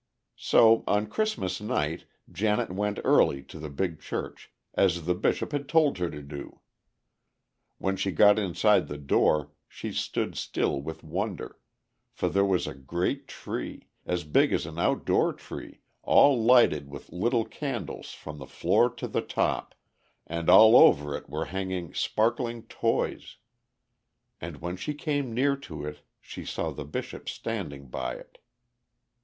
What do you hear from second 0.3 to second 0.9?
So